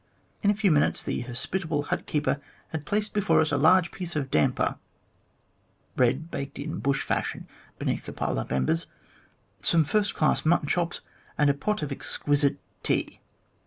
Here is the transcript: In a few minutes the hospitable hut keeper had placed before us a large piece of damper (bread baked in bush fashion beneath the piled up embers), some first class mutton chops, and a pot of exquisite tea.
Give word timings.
In 0.41 0.49
a 0.49 0.55
few 0.55 0.71
minutes 0.71 1.03
the 1.03 1.21
hospitable 1.21 1.83
hut 1.83 2.07
keeper 2.07 2.41
had 2.69 2.87
placed 2.87 3.13
before 3.13 3.39
us 3.39 3.51
a 3.51 3.55
large 3.55 3.91
piece 3.91 4.15
of 4.15 4.31
damper 4.31 4.79
(bread 5.95 6.31
baked 6.31 6.57
in 6.57 6.79
bush 6.79 7.03
fashion 7.03 7.47
beneath 7.77 8.07
the 8.07 8.11
piled 8.11 8.39
up 8.39 8.51
embers), 8.51 8.87
some 9.61 9.83
first 9.83 10.15
class 10.15 10.43
mutton 10.43 10.67
chops, 10.67 11.01
and 11.37 11.51
a 11.51 11.53
pot 11.53 11.83
of 11.83 11.91
exquisite 11.91 12.57
tea. 12.81 13.19